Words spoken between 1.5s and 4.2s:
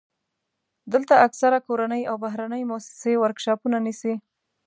کورنۍ او بهرنۍ موسسې ورکشاپونه نیسي.